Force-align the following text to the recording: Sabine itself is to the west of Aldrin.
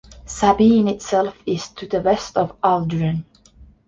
Sabine 0.25 0.87
itself 0.95 1.37
is 1.45 1.69
to 1.75 1.85
the 1.85 2.01
west 2.01 2.35
of 2.35 2.59
Aldrin. 2.61 3.23